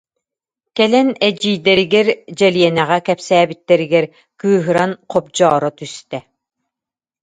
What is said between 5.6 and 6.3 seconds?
түстэ: